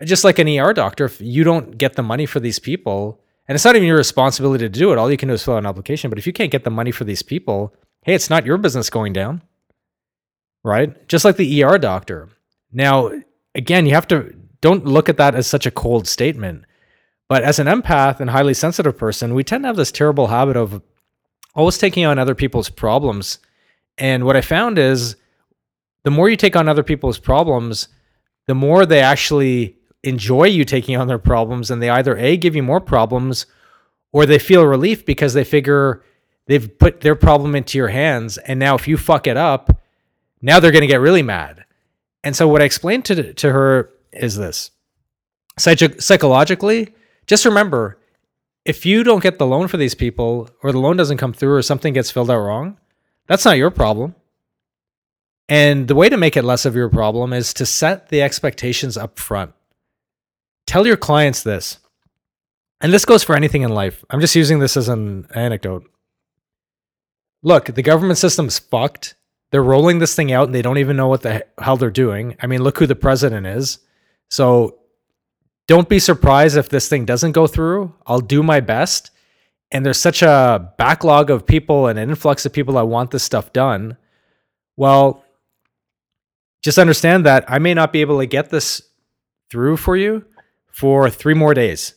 Just 0.03 0.25
like 0.25 0.39
an 0.39 0.47
ER 0.49 0.73
doctor, 0.73 1.05
if 1.05 1.21
you 1.21 1.45
don't 1.45 1.77
get 1.77 1.93
the 1.95 2.03
money 2.03 2.25
for 2.25 2.41
these 2.41 2.59
people, 2.59 3.21
and 3.49 3.55
it's 3.55 3.65
not 3.65 3.75
even 3.75 3.87
your 3.87 3.97
responsibility 3.97 4.63
to 4.63 4.69
do 4.69 4.93
it, 4.93 4.97
all 4.97 5.11
you 5.11 5.17
can 5.17 5.27
do 5.27 5.33
is 5.33 5.43
fill 5.43 5.55
out 5.55 5.57
an 5.57 5.65
application. 5.65 6.09
But 6.09 6.19
if 6.19 6.25
you 6.25 6.31
can't 6.31 6.51
get 6.51 6.63
the 6.63 6.69
money 6.69 6.91
for 6.91 7.03
these 7.03 7.21
people, 7.21 7.73
hey, 8.03 8.13
it's 8.13 8.29
not 8.29 8.45
your 8.45 8.57
business 8.57 8.89
going 8.89 9.11
down 9.11 9.41
right? 10.63 11.07
Just 11.07 11.25
like 11.25 11.37
the 11.37 11.63
ER 11.63 11.77
doctor. 11.77 12.29
Now, 12.71 13.11
again, 13.55 13.85
you 13.85 13.93
have 13.93 14.07
to 14.09 14.35
don't 14.61 14.85
look 14.85 15.07
at 15.07 15.17
that 15.17 15.35
as 15.35 15.47
such 15.47 15.65
a 15.65 15.71
cold 15.71 16.07
statement. 16.07 16.65
But 17.29 17.43
as 17.43 17.59
an 17.59 17.67
empath 17.67 18.19
and 18.19 18.29
highly 18.29 18.53
sensitive 18.53 18.97
person, 18.97 19.33
we 19.33 19.43
tend 19.43 19.63
to 19.63 19.67
have 19.67 19.77
this 19.77 19.91
terrible 19.91 20.27
habit 20.27 20.57
of 20.57 20.81
always 21.55 21.77
taking 21.77 22.05
on 22.05 22.19
other 22.19 22.35
people's 22.35 22.69
problems. 22.69 23.39
And 23.97 24.25
what 24.25 24.35
I 24.35 24.41
found 24.41 24.77
is 24.77 25.15
the 26.03 26.11
more 26.11 26.29
you 26.29 26.35
take 26.35 26.55
on 26.55 26.67
other 26.67 26.83
people's 26.83 27.19
problems, 27.19 27.87
the 28.47 28.55
more 28.55 28.85
they 28.85 28.99
actually 28.99 29.77
enjoy 30.03 30.45
you 30.45 30.63
taking 30.65 30.95
on 30.95 31.07
their 31.07 31.19
problems 31.19 31.69
and 31.69 31.81
they 31.81 31.89
either 31.89 32.17
A 32.17 32.37
give 32.37 32.55
you 32.55 32.63
more 32.63 32.79
problems 32.79 33.45
or 34.11 34.25
they 34.25 34.39
feel 34.39 34.65
relief 34.65 35.05
because 35.05 35.33
they 35.33 35.43
figure 35.43 36.03
they've 36.47 36.77
put 36.79 37.01
their 37.01 37.15
problem 37.15 37.55
into 37.55 37.77
your 37.77 37.89
hands 37.89 38.37
and 38.37 38.59
now 38.59 38.75
if 38.75 38.87
you 38.87 38.97
fuck 38.97 39.27
it 39.27 39.37
up, 39.37 39.81
now 40.41 40.59
they're 40.59 40.71
going 40.71 40.81
to 40.81 40.87
get 40.87 41.01
really 41.01 41.23
mad. 41.23 41.65
And 42.23 42.35
so 42.35 42.47
what 42.47 42.61
I 42.61 42.65
explained 42.65 43.05
to 43.05 43.33
to 43.33 43.51
her 43.51 43.91
is 44.11 44.35
this: 44.35 44.71
Psych- 45.57 46.01
psychologically, 46.01 46.93
just 47.27 47.45
remember, 47.45 47.97
if 48.65 48.85
you 48.85 49.03
don't 49.03 49.23
get 49.23 49.39
the 49.39 49.47
loan 49.47 49.67
for 49.67 49.77
these 49.77 49.95
people, 49.95 50.49
or 50.63 50.71
the 50.71 50.79
loan 50.79 50.97
doesn't 50.97 51.17
come 51.17 51.33
through, 51.33 51.55
or 51.55 51.61
something 51.61 51.93
gets 51.93 52.11
filled 52.11 52.29
out 52.29 52.39
wrong, 52.39 52.77
that's 53.27 53.45
not 53.45 53.57
your 53.57 53.71
problem. 53.71 54.15
And 55.47 55.87
the 55.87 55.95
way 55.95 56.09
to 56.09 56.17
make 56.17 56.37
it 56.37 56.43
less 56.43 56.65
of 56.65 56.75
your 56.75 56.89
problem 56.89 57.33
is 57.33 57.53
to 57.55 57.65
set 57.65 58.09
the 58.09 58.21
expectations 58.21 58.97
up 58.97 59.17
front. 59.17 59.53
Tell 60.69 60.85
your 60.85 60.97
clients 60.97 61.41
this. 61.41 61.79
And 62.79 62.93
this 62.93 63.03
goes 63.03 63.23
for 63.23 63.35
anything 63.35 63.63
in 63.63 63.71
life. 63.71 64.05
I'm 64.09 64.21
just 64.21 64.35
using 64.35 64.59
this 64.59 64.77
as 64.77 64.87
an 64.87 65.27
anecdote. 65.33 65.83
Look, 67.41 67.65
the 67.65 67.81
government 67.81 68.19
system's 68.19 68.59
fucked 68.59 69.15
they're 69.51 69.63
rolling 69.63 69.99
this 69.99 70.15
thing 70.15 70.31
out 70.31 70.45
and 70.45 70.53
they 70.53 70.61
don't 70.61 70.77
even 70.77 70.95
know 70.95 71.07
what 71.07 71.23
the 71.23 71.45
hell 71.59 71.77
they're 71.77 71.89
doing. 71.89 72.35
I 72.39 72.47
mean, 72.47 72.61
look 72.61 72.77
who 72.77 72.85
the 72.85 72.95
president 72.95 73.47
is. 73.47 73.79
So 74.29 74.77
don't 75.67 75.89
be 75.89 75.99
surprised 75.99 76.55
if 76.55 76.69
this 76.69 76.87
thing 76.87 77.05
doesn't 77.05 77.31
go 77.31 77.47
through. 77.47 77.93
I'll 78.05 78.19
do 78.19 78.43
my 78.43 78.59
best. 78.59 79.11
And 79.71 79.85
there's 79.85 79.97
such 79.97 80.21
a 80.21 80.73
backlog 80.77 81.29
of 81.29 81.45
people 81.45 81.87
and 81.87 81.97
an 81.97 82.09
influx 82.09 82.45
of 82.45 82.53
people 82.53 82.75
that 82.75 82.85
want 82.85 83.11
this 83.11 83.23
stuff 83.23 83.53
done. 83.53 83.97
Well, 84.77 85.23
just 86.61 86.77
understand 86.77 87.25
that 87.25 87.45
I 87.47 87.57
may 87.57 87.73
not 87.73 87.91
be 87.91 88.01
able 88.01 88.19
to 88.19 88.27
get 88.27 88.51
this 88.51 88.83
through 89.49 89.77
for 89.77 89.97
you 89.97 90.25
for 90.79 91.09
three 91.09 91.33
more 91.33 91.53
days. 91.53 91.93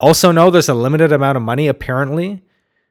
Also, 0.00 0.32
know 0.32 0.50
there's 0.50 0.68
a 0.68 0.74
limited 0.74 1.12
amount 1.12 1.36
of 1.36 1.42
money 1.42 1.68
apparently. 1.68 2.42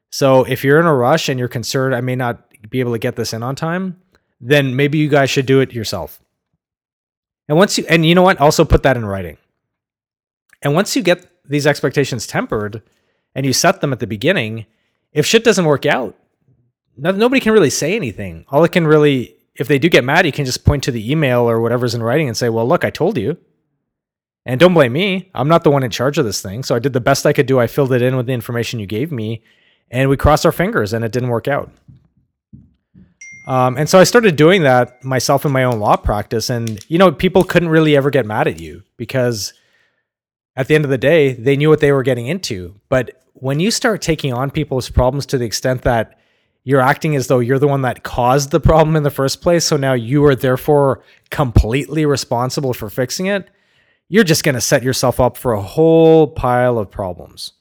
So 0.09 0.45
if 0.45 0.63
you're 0.63 0.79
in 0.79 0.85
a 0.85 0.95
rush 0.95 1.27
and 1.27 1.37
you're 1.37 1.49
concerned, 1.49 1.93
I 1.93 1.99
may 1.99 2.15
not 2.15 2.45
be 2.69 2.79
able 2.79 2.93
to 2.93 2.97
get 2.97 3.17
this 3.17 3.33
in 3.33 3.43
on 3.43 3.57
time, 3.57 3.99
then 4.39 4.77
maybe 4.77 4.97
you 4.97 5.09
guys 5.09 5.29
should 5.29 5.45
do 5.45 5.59
it 5.59 5.73
yourself. 5.73 6.21
And 7.49 7.57
once 7.57 7.77
you, 7.77 7.85
and 7.89 8.05
you 8.05 8.15
know 8.15 8.21
what? 8.21 8.39
Also 8.39 8.63
put 8.63 8.83
that 8.83 8.95
in 8.95 9.05
writing. 9.05 9.35
And 10.61 10.73
once 10.75 10.95
you 10.95 11.03
get 11.03 11.29
these 11.43 11.67
expectations 11.67 12.25
tempered 12.25 12.81
and 13.35 13.45
you 13.45 13.51
set 13.51 13.81
them 13.81 13.91
at 13.91 13.99
the 13.99 14.07
beginning, 14.07 14.65
if 15.11 15.25
shit 15.25 15.43
doesn't 15.43 15.65
work 15.65 15.85
out, 15.85 16.15
nobody 16.95 17.41
can 17.41 17.51
really 17.51 17.69
say 17.69 17.97
anything. 17.97 18.45
All 18.47 18.63
it 18.63 18.71
can 18.71 18.87
really, 18.87 19.35
if 19.55 19.67
they 19.67 19.77
do 19.77 19.89
get 19.89 20.05
mad, 20.05 20.25
you 20.25 20.31
can 20.31 20.45
just 20.45 20.63
point 20.63 20.85
to 20.85 20.91
the 20.91 21.11
email 21.11 21.49
or 21.49 21.59
whatever's 21.59 21.95
in 21.95 22.01
writing 22.01 22.29
and 22.29 22.37
say, 22.37 22.47
well, 22.47 22.65
look, 22.65 22.85
I 22.85 22.91
told 22.91 23.17
you. 23.17 23.37
And 24.45 24.59
don't 24.59 24.73
blame 24.73 24.93
me. 24.93 25.29
I'm 25.35 25.47
not 25.47 25.63
the 25.63 25.71
one 25.71 25.83
in 25.83 25.91
charge 25.91 26.17
of 26.17 26.25
this 26.25 26.41
thing. 26.41 26.63
So 26.63 26.75
I 26.75 26.79
did 26.79 26.93
the 26.93 27.01
best 27.01 27.25
I 27.25 27.33
could 27.33 27.45
do. 27.45 27.59
I 27.59 27.67
filled 27.67 27.93
it 27.93 28.01
in 28.01 28.15
with 28.15 28.25
the 28.25 28.33
information 28.33 28.79
you 28.79 28.87
gave 28.87 29.11
me 29.11 29.43
and 29.91 30.09
we 30.09 30.17
crossed 30.17 30.45
our 30.45 30.51
fingers 30.51 30.93
and 30.93 31.03
it 31.03 31.11
didn't 31.11 31.29
work 31.29 31.47
out. 31.47 31.71
Um, 33.47 33.77
and 33.77 33.89
so 33.89 33.99
I 33.99 34.03
started 34.03 34.35
doing 34.35 34.63
that 34.63 35.03
myself 35.03 35.43
in 35.43 35.51
my 35.51 35.63
own 35.63 35.79
law 35.79 35.95
practice. 35.95 36.49
And, 36.49 36.83
you 36.87 36.99
know, 36.99 37.11
people 37.11 37.43
couldn't 37.43 37.69
really 37.69 37.95
ever 37.95 38.11
get 38.11 38.25
mad 38.25 38.47
at 38.47 38.59
you 38.59 38.83
because 38.95 39.53
at 40.55 40.67
the 40.67 40.75
end 40.75 40.85
of 40.85 40.91
the 40.91 40.97
day, 40.97 41.33
they 41.33 41.55
knew 41.55 41.69
what 41.69 41.79
they 41.79 41.91
were 41.91 42.03
getting 42.03 42.27
into. 42.27 42.79
But 42.89 43.23
when 43.33 43.59
you 43.59 43.71
start 43.71 44.01
taking 44.01 44.33
on 44.33 44.51
people's 44.51 44.89
problems 44.89 45.25
to 45.27 45.37
the 45.37 45.45
extent 45.45 45.81
that 45.83 46.19
you're 46.63 46.81
acting 46.81 47.15
as 47.15 47.27
though 47.27 47.39
you're 47.39 47.57
the 47.57 47.67
one 47.67 47.81
that 47.81 48.03
caused 48.03 48.51
the 48.51 48.59
problem 48.59 48.95
in 48.95 49.03
the 49.03 49.09
first 49.09 49.41
place, 49.41 49.65
so 49.65 49.77
now 49.77 49.93
you 49.93 50.23
are 50.25 50.35
therefore 50.35 51.01
completely 51.31 52.05
responsible 52.05 52.73
for 52.73 52.89
fixing 52.89 53.27
it, 53.27 53.49
you're 54.09 54.23
just 54.23 54.43
going 54.43 54.55
to 54.55 54.61
set 54.61 54.83
yourself 54.83 55.19
up 55.19 55.37
for 55.37 55.53
a 55.53 55.61
whole 55.61 56.27
pile 56.27 56.77
of 56.79 56.91
problems. 56.91 57.53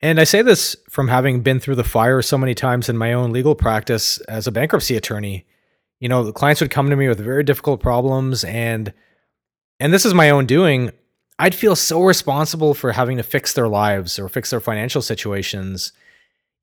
And 0.00 0.20
I 0.20 0.24
say 0.24 0.42
this 0.42 0.76
from 0.88 1.08
having 1.08 1.40
been 1.40 1.58
through 1.58 1.74
the 1.74 1.84
fire 1.84 2.22
so 2.22 2.38
many 2.38 2.54
times 2.54 2.88
in 2.88 2.96
my 2.96 3.14
own 3.14 3.32
legal 3.32 3.54
practice 3.54 4.18
as 4.20 4.46
a 4.46 4.52
bankruptcy 4.52 4.96
attorney. 4.96 5.44
You 5.98 6.08
know, 6.08 6.22
the 6.22 6.32
clients 6.32 6.60
would 6.60 6.70
come 6.70 6.90
to 6.90 6.96
me 6.96 7.08
with 7.08 7.18
very 7.18 7.42
difficult 7.42 7.80
problems 7.80 8.44
and 8.44 8.92
and 9.80 9.92
this 9.92 10.04
is 10.04 10.14
my 10.14 10.30
own 10.30 10.46
doing. 10.46 10.90
I'd 11.38 11.54
feel 11.54 11.76
so 11.76 12.02
responsible 12.02 12.74
for 12.74 12.92
having 12.92 13.16
to 13.16 13.22
fix 13.22 13.52
their 13.52 13.68
lives 13.68 14.18
or 14.18 14.28
fix 14.28 14.50
their 14.50 14.60
financial 14.60 15.02
situations 15.02 15.92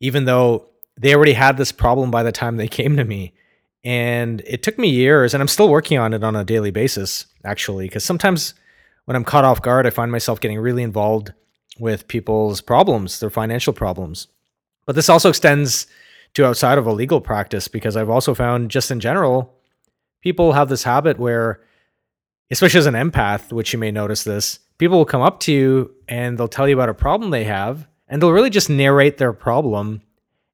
even 0.01 0.25
though 0.25 0.67
they 0.97 1.15
already 1.15 1.33
had 1.33 1.57
this 1.57 1.71
problem 1.71 2.11
by 2.11 2.21
the 2.23 2.31
time 2.31 2.57
they 2.57 2.67
came 2.79 2.95
to 2.95 3.03
me. 3.03 3.33
And 3.83 4.41
it 4.47 4.63
took 4.63 4.77
me 4.77 4.89
years 4.89 5.33
and 5.33 5.41
I'm 5.41 5.47
still 5.47 5.69
working 5.69 5.97
on 5.97 6.13
it 6.13 6.23
on 6.23 6.35
a 6.35 6.45
daily 6.45 6.71
basis 6.71 7.25
actually 7.43 7.87
because 7.87 8.05
sometimes 8.05 8.53
when 9.05 9.15
I'm 9.15 9.23
caught 9.23 9.45
off 9.45 9.61
guard 9.61 9.87
I 9.87 9.91
find 9.91 10.11
myself 10.11 10.39
getting 10.39 10.59
really 10.59 10.83
involved 10.83 11.33
with 11.79 12.07
people's 12.07 12.61
problems, 12.61 13.19
their 13.19 13.29
financial 13.29 13.73
problems. 13.73 14.27
But 14.85 14.95
this 14.95 15.09
also 15.09 15.29
extends 15.29 15.87
to 16.33 16.45
outside 16.45 16.77
of 16.77 16.85
a 16.85 16.93
legal 16.93 17.21
practice 17.21 17.67
because 17.67 17.95
I've 17.97 18.09
also 18.09 18.33
found 18.33 18.71
just 18.71 18.91
in 18.91 18.99
general, 18.99 19.55
people 20.21 20.53
have 20.53 20.69
this 20.69 20.83
habit 20.83 21.17
where, 21.19 21.61
especially 22.51 22.79
as 22.79 22.85
an 22.85 22.93
empath, 22.93 23.51
which 23.51 23.73
you 23.73 23.79
may 23.79 23.91
notice 23.91 24.23
this, 24.23 24.59
people 24.77 24.97
will 24.97 25.05
come 25.05 25.21
up 25.21 25.39
to 25.41 25.53
you 25.53 25.93
and 26.07 26.37
they'll 26.37 26.47
tell 26.47 26.67
you 26.67 26.75
about 26.75 26.89
a 26.89 26.93
problem 26.93 27.31
they 27.31 27.45
have 27.45 27.87
and 28.07 28.21
they'll 28.21 28.31
really 28.31 28.49
just 28.49 28.69
narrate 28.69 29.17
their 29.17 29.33
problem. 29.33 30.01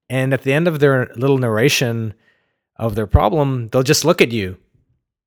And 0.10 0.34
at 0.34 0.43
the 0.43 0.53
end 0.53 0.67
of 0.67 0.79
their 0.79 1.12
little 1.15 1.38
narration 1.38 2.13
of 2.77 2.96
their 2.96 3.08
problem, 3.08 3.70
they'll 3.70 3.84
just 3.84 4.05
look 4.05 4.22
at 4.22 4.31
you 4.31 4.58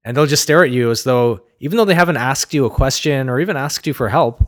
and 0.05 0.17
they'll 0.17 0.27
just 0.27 0.43
stare 0.43 0.65
at 0.65 0.71
you 0.71 0.91
as 0.91 1.05
though, 1.05 1.41
even 1.61 1.77
though 1.77 1.85
they 1.85 1.95
haven't 1.95 2.17
asked 2.17 2.53
you 2.53 2.65
a 2.67 2.71
question 2.71 3.29
or 3.29 3.41
even 3.41 3.57
asked 3.57 3.87
you 3.87 3.95
for 3.95 4.09
help, 4.09 4.47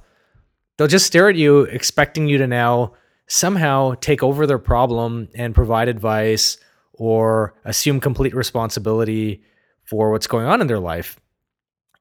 They'll 0.76 0.88
just 0.88 1.06
stare 1.06 1.28
at 1.28 1.36
you, 1.36 1.62
expecting 1.62 2.28
you 2.28 2.38
to 2.38 2.46
now 2.46 2.92
somehow 3.28 3.94
take 3.94 4.22
over 4.22 4.46
their 4.46 4.58
problem 4.58 5.28
and 5.34 5.54
provide 5.54 5.88
advice 5.88 6.58
or 6.92 7.54
assume 7.64 8.00
complete 8.00 8.34
responsibility 8.34 9.42
for 9.84 10.10
what's 10.10 10.26
going 10.26 10.46
on 10.46 10.60
in 10.60 10.66
their 10.66 10.78
life. 10.78 11.18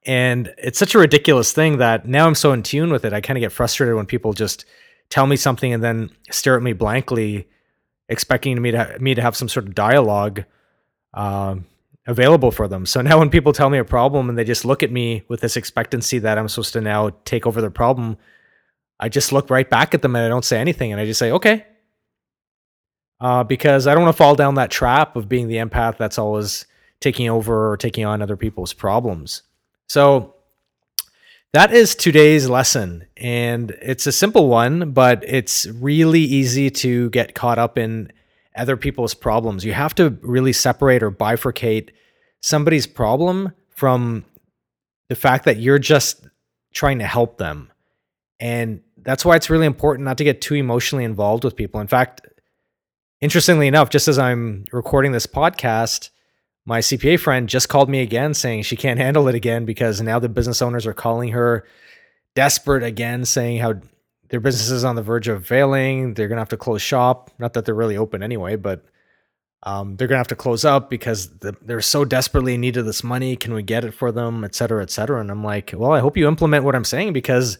And 0.04 0.54
it's 0.58 0.78
such 0.78 0.94
a 0.94 0.98
ridiculous 0.98 1.52
thing 1.52 1.78
that 1.78 2.06
now 2.06 2.26
I'm 2.26 2.34
so 2.34 2.52
in 2.52 2.62
tune 2.62 2.92
with 2.92 3.04
it. 3.04 3.12
I 3.12 3.20
kind 3.20 3.36
of 3.36 3.40
get 3.40 3.52
frustrated 3.52 3.96
when 3.96 4.06
people 4.06 4.34
just 4.34 4.64
tell 5.08 5.26
me 5.26 5.36
something 5.36 5.72
and 5.72 5.82
then 5.82 6.10
stare 6.30 6.56
at 6.56 6.62
me 6.62 6.72
blankly, 6.72 7.48
expecting 8.08 8.60
me 8.60 8.70
to 8.70 8.96
me 9.00 9.14
to 9.14 9.22
have 9.22 9.36
some 9.36 9.48
sort 9.48 9.66
of 9.66 9.74
dialogue 9.74 10.44
um, 11.14 11.66
available 12.06 12.50
for 12.50 12.68
them. 12.68 12.86
So 12.86 13.00
now 13.02 13.18
when 13.18 13.30
people 13.30 13.52
tell 13.52 13.70
me 13.70 13.78
a 13.78 13.84
problem 13.84 14.28
and 14.28 14.38
they 14.38 14.44
just 14.44 14.64
look 14.64 14.82
at 14.82 14.90
me 14.90 15.24
with 15.28 15.40
this 15.40 15.56
expectancy 15.56 16.18
that 16.20 16.38
I'm 16.38 16.48
supposed 16.48 16.72
to 16.74 16.80
now 16.80 17.10
take 17.24 17.46
over 17.46 17.60
their 17.60 17.70
problem, 17.70 18.16
I 18.98 19.08
just 19.08 19.32
look 19.32 19.50
right 19.50 19.68
back 19.68 19.94
at 19.94 20.02
them 20.02 20.16
and 20.16 20.24
I 20.24 20.28
don't 20.28 20.44
say 20.44 20.58
anything. 20.58 20.92
And 20.92 21.00
I 21.00 21.04
just 21.04 21.18
say, 21.18 21.30
okay. 21.32 21.66
Uh, 23.20 23.44
because 23.44 23.86
I 23.86 23.94
don't 23.94 24.04
want 24.04 24.14
to 24.14 24.18
fall 24.18 24.34
down 24.34 24.56
that 24.56 24.70
trap 24.70 25.16
of 25.16 25.28
being 25.28 25.48
the 25.48 25.56
empath 25.56 25.96
that's 25.96 26.18
always 26.18 26.66
taking 27.00 27.28
over 27.28 27.72
or 27.72 27.76
taking 27.76 28.04
on 28.04 28.22
other 28.22 28.36
people's 28.36 28.72
problems. 28.72 29.42
So 29.88 30.34
that 31.52 31.72
is 31.72 31.94
today's 31.94 32.48
lesson. 32.48 33.06
And 33.16 33.70
it's 33.80 34.06
a 34.06 34.12
simple 34.12 34.48
one, 34.48 34.92
but 34.92 35.24
it's 35.26 35.66
really 35.66 36.20
easy 36.20 36.70
to 36.70 37.08
get 37.10 37.34
caught 37.34 37.58
up 37.58 37.78
in 37.78 38.12
other 38.56 38.76
people's 38.76 39.14
problems. 39.14 39.64
You 39.64 39.72
have 39.72 39.94
to 39.96 40.10
really 40.22 40.52
separate 40.52 41.02
or 41.02 41.10
bifurcate 41.10 41.90
somebody's 42.40 42.86
problem 42.86 43.52
from 43.70 44.24
the 45.08 45.14
fact 45.14 45.44
that 45.44 45.58
you're 45.58 45.78
just 45.78 46.26
trying 46.72 46.98
to 46.98 47.06
help 47.06 47.38
them. 47.38 47.70
And 48.40 48.80
that's 48.98 49.24
why 49.24 49.36
it's 49.36 49.50
really 49.50 49.66
important 49.66 50.04
not 50.04 50.18
to 50.18 50.24
get 50.24 50.40
too 50.40 50.54
emotionally 50.54 51.04
involved 51.04 51.44
with 51.44 51.56
people. 51.56 51.80
In 51.80 51.86
fact, 51.86 52.22
interestingly 53.20 53.66
enough, 53.66 53.90
just 53.90 54.08
as 54.08 54.18
I'm 54.18 54.66
recording 54.72 55.12
this 55.12 55.26
podcast, 55.26 56.10
my 56.64 56.80
CPA 56.80 57.20
friend 57.20 57.48
just 57.48 57.68
called 57.68 57.88
me 57.88 58.00
again 58.00 58.34
saying 58.34 58.62
she 58.62 58.76
can't 58.76 58.98
handle 58.98 59.28
it 59.28 59.34
again 59.34 59.64
because 59.64 60.02
now 60.02 60.18
the 60.18 60.28
business 60.28 60.60
owners 60.60 60.86
are 60.86 60.92
calling 60.92 61.30
her 61.30 61.64
desperate 62.34 62.82
again, 62.82 63.24
saying 63.24 63.58
how 63.58 63.74
their 64.28 64.40
business 64.40 64.70
is 64.70 64.84
on 64.84 64.96
the 64.96 65.02
verge 65.02 65.28
of 65.28 65.46
failing. 65.46 66.14
They're 66.14 66.28
going 66.28 66.36
to 66.36 66.40
have 66.40 66.48
to 66.50 66.56
close 66.56 66.82
shop. 66.82 67.30
Not 67.38 67.54
that 67.54 67.64
they're 67.64 67.74
really 67.74 67.96
open 67.96 68.22
anyway, 68.22 68.56
but 68.56 68.84
um, 69.62 69.96
they're 69.96 70.08
going 70.08 70.16
to 70.16 70.20
have 70.20 70.28
to 70.28 70.36
close 70.36 70.64
up 70.64 70.90
because 70.90 71.38
the, 71.38 71.56
they're 71.62 71.80
so 71.80 72.04
desperately 72.04 72.54
in 72.54 72.60
need 72.60 72.76
of 72.76 72.86
this 72.86 73.02
money. 73.02 73.36
Can 73.36 73.54
we 73.54 73.62
get 73.62 73.84
it 73.84 73.92
for 73.92 74.12
them, 74.12 74.44
et 74.44 74.54
cetera, 74.54 74.82
et 74.82 74.90
cetera? 74.90 75.20
And 75.20 75.30
I'm 75.30 75.44
like, 75.44 75.72
well, 75.76 75.92
I 75.92 76.00
hope 76.00 76.16
you 76.16 76.28
implement 76.28 76.64
what 76.64 76.74
I'm 76.74 76.84
saying 76.84 77.12
because 77.12 77.58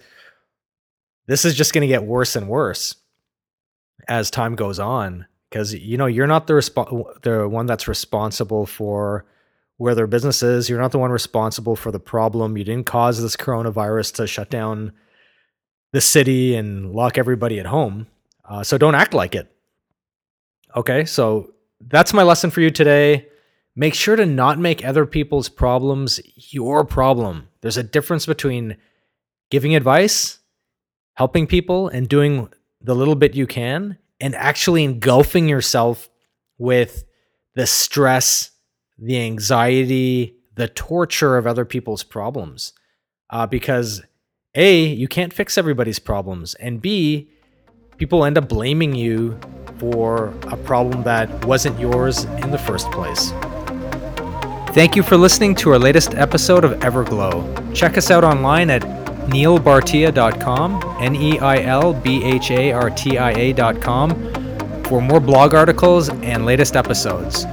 this 1.27 1.45
is 1.45 1.55
just 1.55 1.73
going 1.73 1.83
to 1.83 1.89
get 1.89 2.05
worse 2.05 2.37
and 2.37 2.49
worse 2.49 2.95
as 4.09 4.31
time 4.31 4.55
goes 4.55 4.79
on 4.79 5.27
because 5.51 5.75
you 5.75 5.97
know 5.97 6.07
you're 6.07 6.27
not 6.27 6.47
the 6.47 6.53
resp- 6.53 7.23
the 7.23 7.49
one 7.49 7.67
that's 7.67 7.89
responsible 7.89 8.67
for 8.67 9.25
where 9.79 9.95
their 9.95 10.07
business 10.07 10.43
is. 10.43 10.69
You're 10.69 10.81
not 10.81 10.93
the 10.93 10.99
one 10.99 11.11
responsible 11.11 11.77
for 11.77 11.91
the 11.91 12.01
problem. 12.01 12.57
You 12.57 12.65
didn't 12.65 12.87
cause 12.87 13.21
this 13.21 13.37
coronavirus 13.37 14.15
to 14.15 14.27
shut 14.27 14.51
down 14.51 14.93
the 15.97 16.01
city 16.03 16.55
and 16.55 16.93
lock 16.93 17.17
everybody 17.17 17.59
at 17.59 17.65
home. 17.65 18.07
Uh, 18.45 18.63
so 18.63 18.77
don't 18.77 18.95
act 18.95 19.15
like 19.15 19.35
it. 19.35 19.51
Okay, 20.77 21.07
so 21.07 21.55
that's 21.81 22.13
my 22.13 22.23
lesson 22.23 22.51
for 22.51 22.61
you 22.61 22.71
today. 22.71 23.27
Make 23.75 23.95
sure 23.95 24.15
to 24.15 24.27
not 24.27 24.59
make 24.59 24.85
other 24.85 25.07
people's 25.07 25.49
problems 25.49 26.21
your 26.35 26.85
problem. 26.85 27.49
There's 27.63 27.79
a 27.79 27.83
difference 27.83 28.27
between 28.27 28.77
giving 29.51 29.75
advice, 29.75 30.39
helping 31.15 31.47
people, 31.47 31.89
and 31.89 32.07
doing 32.07 32.51
the 32.83 32.95
little 32.95 33.15
bit 33.15 33.35
you 33.35 33.47
can 33.47 33.97
and 34.21 34.35
actually 34.35 34.85
engulfing 34.85 35.49
yourself 35.49 36.11
with 36.59 37.07
the 37.55 37.67
stress, 37.67 38.51
the 38.99 39.19
anxiety, 39.19 40.37
the 40.57 40.69
torture 40.69 41.39
of 41.39 41.47
other 41.47 41.65
people's 41.65 42.03
problems. 42.03 42.75
Uh, 43.31 43.47
because 43.47 44.03
A, 44.57 44.87
you 44.87 45.07
can't 45.07 45.33
fix 45.33 45.59
everybody's 45.59 45.99
problems, 45.99 46.55
and 46.55 46.81
B, 46.81 47.29
people 47.99 48.25
end 48.25 48.39
up 48.39 48.49
blaming 48.49 48.95
you 48.95 49.39
for 49.79 50.35
a 50.49 50.57
problem 50.57 51.03
that 51.03 51.45
wasn't 51.45 51.79
yours 51.79 52.25
in 52.25 52.51
the 52.51 52.59
first 52.59 52.91
place. 52.91 53.33
Thank 54.75 54.97
you 54.97 55.03
for 55.03 55.17
listening 55.17 55.55
to 55.57 55.71
our 55.73 55.79
latest 55.79 56.15
episode 56.15 56.65
of 56.65 56.73
Everglow. 56.81 57.75
Check 57.75 57.97
us 57.97 58.11
out 58.11 58.25
online 58.25 58.71
at 58.71 58.83
neilbhartia.com, 59.29 60.97
N 61.01 61.17
E 61.17 61.39
I 61.39 61.63
L 61.63 61.93
B 61.93 62.25
H 62.25 62.51
A 62.51 62.73
R 62.73 62.91
T 62.91 63.19
I 63.19 63.33
A.com, 63.33 64.85
for 64.85 65.03
more 65.03 65.21
blog 65.21 65.55
articles 65.55 66.09
and 66.09 66.47
latest 66.47 66.77
episodes. 66.77 67.45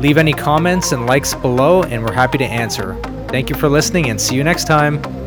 Leave 0.00 0.18
any 0.18 0.32
comments 0.32 0.92
and 0.92 1.06
likes 1.06 1.34
below, 1.34 1.82
and 1.84 2.02
we're 2.02 2.12
happy 2.12 2.38
to 2.38 2.44
answer. 2.44 2.94
Thank 3.28 3.48
you 3.48 3.56
for 3.56 3.68
listening, 3.68 4.10
and 4.10 4.20
see 4.20 4.36
you 4.36 4.44
next 4.44 4.66
time. 4.66 5.23